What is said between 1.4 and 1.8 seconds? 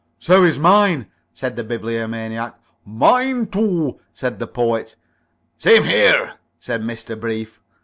the